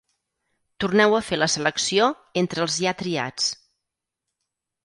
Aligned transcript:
Torneu 0.83 1.13
a 1.17 1.19
fer 1.27 1.39
la 1.39 1.49
selecció 1.57 2.09
entre 2.43 2.65
els 2.67 2.81
ja 2.87 2.97
triats. 3.03 3.55